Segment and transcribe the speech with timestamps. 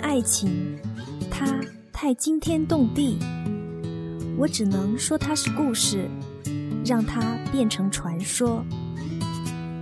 [0.00, 0.76] 爱情，
[1.30, 1.46] 它
[1.92, 3.18] 太惊天动地，
[4.36, 6.08] 我只能说它是故事，
[6.84, 8.64] 让它变成传说。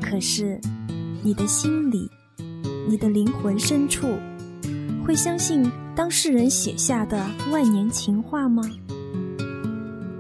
[0.00, 0.60] 可是，
[1.22, 2.10] 你的心里，
[2.88, 4.08] 你的灵魂深处，
[5.04, 8.62] 会相信当事人写下的万年情话吗？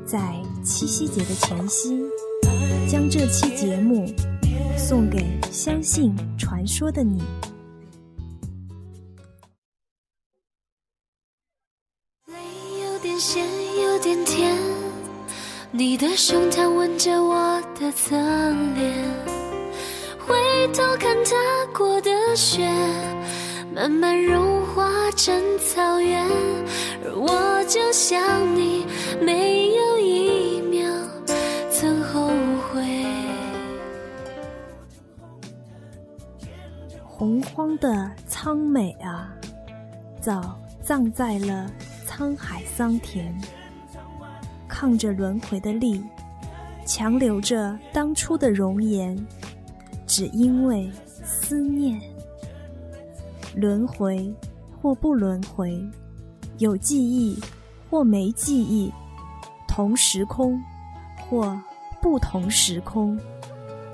[0.06, 2.00] 在七夕节的前夕，
[2.88, 4.06] 将这期节目
[4.76, 7.22] 送给相信传说的你。
[15.78, 18.16] 你的胸膛吻着我的侧
[18.74, 18.92] 脸。
[20.18, 20.34] 回
[20.74, 21.36] 头看踏
[21.72, 22.68] 过的雪，
[23.72, 26.26] 慢慢融化成草原，
[27.04, 28.20] 而我就像
[28.56, 28.84] 你，
[29.22, 30.92] 没有一秒
[31.70, 32.26] 曾后
[32.72, 32.84] 悔。
[37.06, 39.32] 洪荒的苍美啊，
[40.20, 41.70] 早葬在了
[42.04, 43.32] 沧海桑田，
[44.80, 46.00] 抗着轮回的力，
[46.86, 49.18] 强留着当初的容颜。
[50.06, 50.88] 只因为
[51.24, 52.00] 思念，
[53.56, 54.32] 轮回
[54.80, 55.84] 或不轮回，
[56.58, 57.36] 有记忆
[57.90, 58.92] 或没记忆，
[59.66, 60.62] 同时空
[61.28, 61.60] 或
[62.00, 63.18] 不同时空，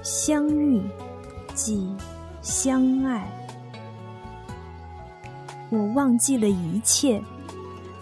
[0.02, 0.82] 相遇
[1.54, 1.96] 即
[2.42, 3.26] 相爱。
[5.70, 7.22] 我忘记了一切，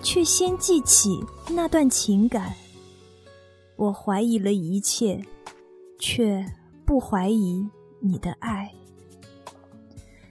[0.02, 2.52] 却先记起那段情感。
[3.82, 5.20] 我怀疑了一切，
[5.98, 6.46] 却
[6.86, 7.66] 不怀疑。
[8.00, 8.72] 你的爱，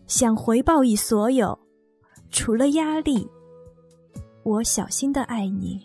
[0.08, 1.60] 想回报以所有，
[2.30, 3.28] 除了压力，
[4.44, 5.82] 我小心的爱你，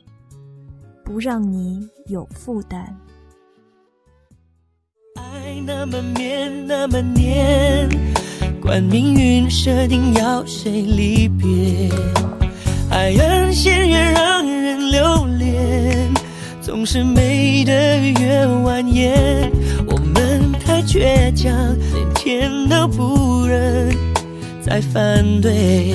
[1.05, 2.97] 不让你有负担。
[5.17, 7.89] 爱那么绵，那么黏，
[8.61, 11.91] 管命运设定要谁离别，
[12.93, 16.06] 爱恩鲜越让人留恋，
[16.67, 19.49] 总是美得越蜿蜒。
[19.87, 21.55] 我们太倔强，
[21.95, 23.95] 连天都不忍
[24.61, 25.95] 再反对。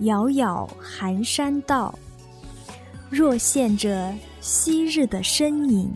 [0.00, 1.98] 杳杳寒山道，
[3.08, 5.90] 若现着昔日的身影。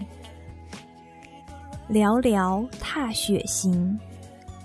[1.86, 3.98] 寥寥踏雪行，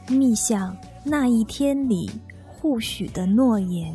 [0.07, 0.73] 觅向
[1.03, 2.09] 那一天里
[2.47, 3.93] 互许的诺言。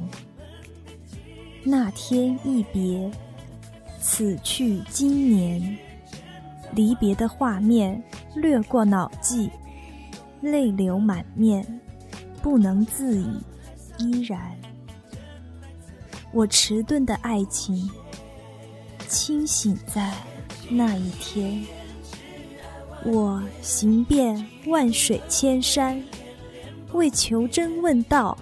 [1.71, 3.11] 那天一别。
[4.01, 5.77] 此去经年，
[6.73, 8.03] 离别的画面
[8.35, 9.51] 掠过脑际，
[10.41, 11.63] 泪流满面，
[12.41, 13.29] 不能自已，
[13.99, 14.57] 依然。
[16.33, 17.91] 我迟钝的爱情，
[19.07, 20.15] 清醒在
[20.71, 21.63] 那一天。
[23.05, 26.03] 我行遍万水千山，
[26.93, 28.39] 为求真问道，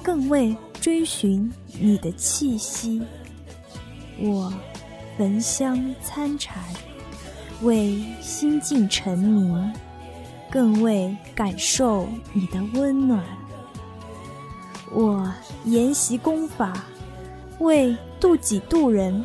[0.00, 3.02] 更为追寻你的气息。
[4.18, 4.52] 我
[5.18, 6.62] 焚香参禅，
[7.62, 9.54] 为心境沉迷，
[10.50, 13.22] 更为感受你的温暖。
[14.92, 15.32] 我
[15.64, 16.84] 研习功法，
[17.58, 19.24] 为渡己渡人，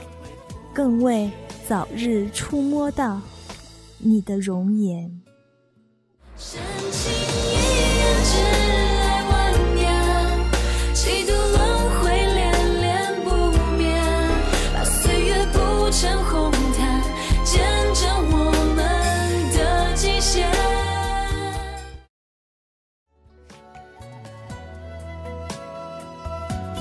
[0.73, 1.31] 更为
[1.67, 3.21] 早日触摸到
[3.97, 5.21] 你的容颜。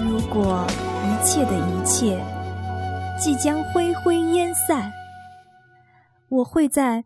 [0.07, 0.67] 如果
[1.03, 2.23] 一切的一切
[3.19, 4.93] 即将灰灰烟散，
[6.29, 7.03] 我会在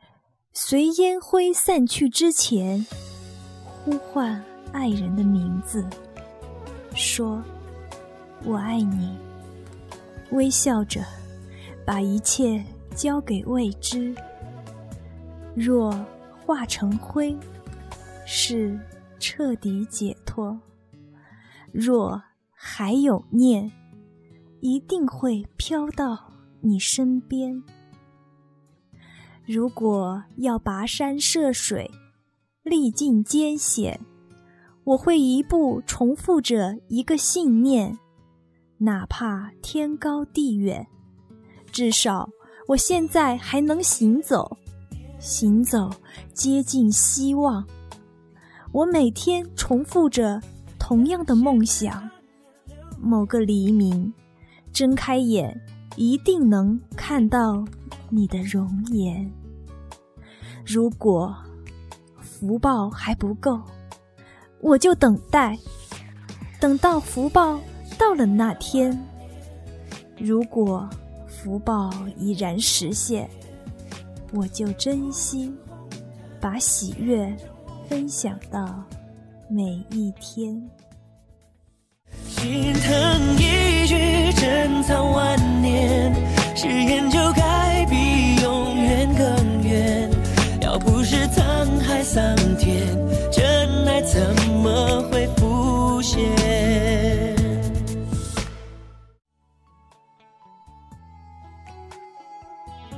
[0.52, 2.84] 随烟灰散去之前，
[3.84, 4.42] 呼唤
[4.72, 5.86] 爱人的名字，
[6.92, 7.40] 说
[8.44, 9.16] ：“我爱你。”
[10.32, 11.00] 微笑着，
[11.86, 12.64] 把一切
[12.96, 14.12] 交给未知。
[15.54, 16.04] 若
[16.44, 17.36] 化成灰，
[18.26, 18.76] 是
[19.20, 20.58] 彻底解脱；
[21.70, 22.20] 若
[22.60, 23.70] 还有念，
[24.60, 27.62] 一定会飘到你身边。
[29.46, 31.88] 如果要跋山涉水，
[32.64, 34.00] 历尽艰险，
[34.82, 37.96] 我会一步重复着一个信念。
[38.78, 40.84] 哪怕天高地远，
[41.70, 42.28] 至少
[42.66, 44.58] 我现在还能行走，
[45.20, 45.88] 行走
[46.34, 47.64] 接近希望。
[48.72, 50.40] 我每天重复着
[50.78, 52.07] 同样的梦想，
[53.00, 54.12] 某个黎明，
[54.72, 55.60] 睁开眼
[55.96, 57.64] 一定能看到
[58.10, 59.30] 你的容颜。
[60.66, 61.34] 如果
[62.20, 63.60] 福报还不够，
[64.60, 65.58] 我就等待，
[66.60, 67.60] 等到福报
[67.98, 68.96] 到了那天。
[70.18, 70.88] 如果
[71.26, 73.30] 福报已然实现，
[74.32, 75.52] 我就珍惜，
[76.40, 77.34] 把喜悦
[77.88, 78.84] 分享到
[79.48, 80.68] 每一天。
[82.40, 86.14] 心疼一句珍藏万年，
[86.54, 90.08] 誓言就该比永远更远。
[90.62, 92.86] 要不是沧海桑田，
[93.32, 94.20] 真爱怎
[94.62, 97.36] 么会浮现？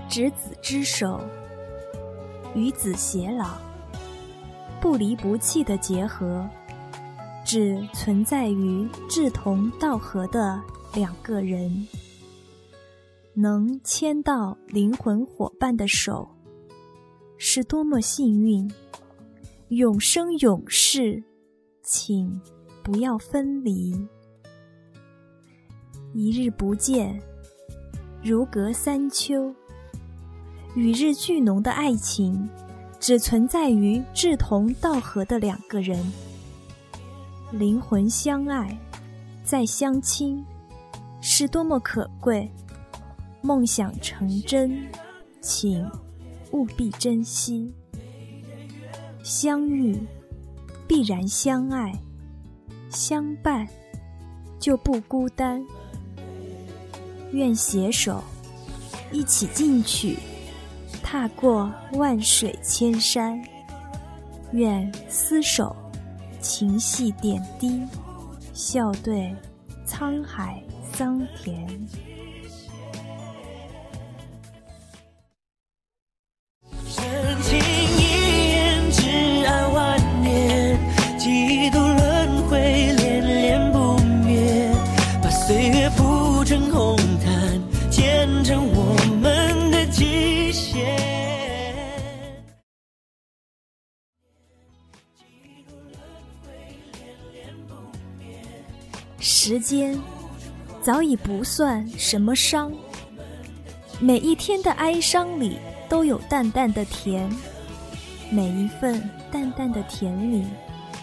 [0.07, 1.21] 执子之手，
[2.55, 3.47] 与子偕老，
[4.81, 6.47] 不离不弃的结合，
[7.53, 10.63] 只存在于志同道合的
[10.95, 11.85] 两个人。
[13.35, 16.29] 能牵到灵魂伙伴的手，
[17.39, 18.73] 是多么幸运！
[19.71, 21.25] 永生永世，
[21.83, 22.41] 请
[22.85, 24.09] 不要分离。
[26.15, 27.21] 一日不见，
[28.23, 29.53] 如隔三秋。
[30.77, 32.49] 与日俱浓的爱情，
[33.01, 36.01] 只存在于志同道合的两个人。
[37.53, 38.79] 灵魂相爱，
[39.43, 40.45] 再相亲，
[41.21, 42.49] 是多么可贵！
[43.43, 44.87] 梦想成真，
[45.41, 45.85] 请
[46.53, 47.75] 务必珍惜。
[49.25, 49.99] 相遇
[50.87, 51.93] 必然相爱，
[52.89, 53.67] 相伴
[54.61, 55.65] 就不孤单。
[57.33, 58.23] 愿携手
[59.11, 60.17] 一起进取。
[61.03, 63.43] 踏过万水千山，
[64.53, 65.75] 愿厮守
[66.41, 67.83] 情系点滴，
[68.53, 69.35] 笑对
[69.87, 71.67] 沧海桑田。
[99.23, 100.01] 时间
[100.83, 102.73] 早已不算什么伤，
[104.01, 105.59] 每一天的哀伤里
[105.91, 107.31] 都有淡淡的甜，
[108.31, 110.47] 每一份淡淡的甜里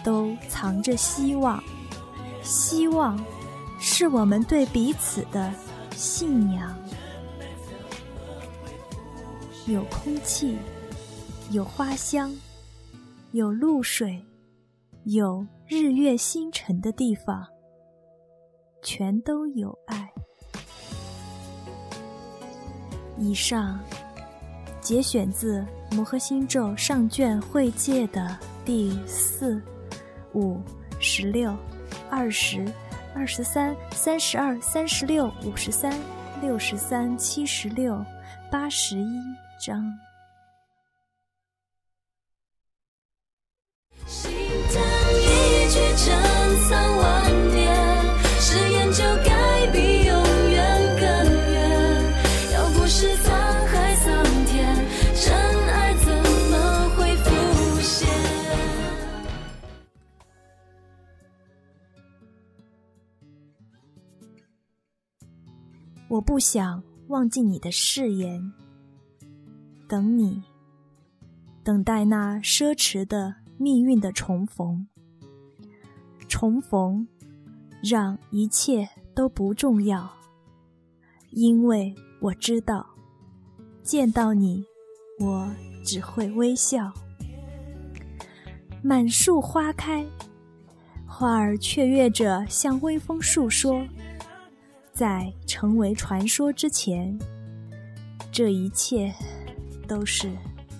[0.02, 1.62] 都藏着希望。
[2.42, 3.22] 希望
[3.78, 5.52] 是我们对彼此的
[5.94, 6.76] 信仰。
[9.66, 10.56] 有空气，
[11.50, 12.34] 有花香，
[13.30, 14.24] 有露水，
[15.04, 17.46] 有日月星辰的地方。
[18.88, 20.10] 全都有爱。
[23.18, 23.78] 以上
[24.80, 25.60] 节选自
[25.94, 29.60] 《摩诃星咒》上卷会界的第四、
[30.32, 30.58] 五、
[30.98, 31.54] 十六、
[32.08, 32.64] 二十、
[33.14, 35.94] 二十三、三十二、三十六、五十三、
[36.40, 38.02] 六十三、七十六、
[38.50, 39.20] 八十一
[39.60, 40.07] 章。
[66.08, 68.52] 我不想忘记你的誓言，
[69.86, 70.42] 等你，
[71.62, 74.86] 等待那奢侈的命运的重逢，
[76.28, 77.06] 重逢。
[77.80, 80.10] 让一切都不重要，
[81.30, 82.84] 因为我知道，
[83.84, 84.64] 见到你，
[85.20, 85.48] 我
[85.84, 86.92] 只会微笑。
[88.82, 90.04] 满树花开，
[91.06, 93.86] 花儿雀跃着向微风诉说，
[94.98, 97.16] 在成为传说之前，
[98.32, 99.14] 这一切
[99.86, 100.28] 都是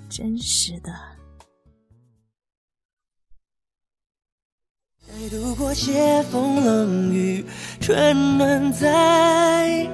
[0.08, 0.92] 真实的。
[5.06, 7.44] 再度过些风冷雨，
[7.80, 9.88] 春暖在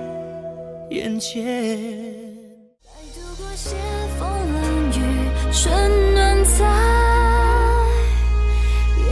[0.89, 1.77] 眼前。
[2.81, 3.77] 再度过些
[4.19, 5.03] 风冷雨，
[5.53, 6.65] 春暖在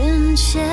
[0.01, 0.72] 眼前。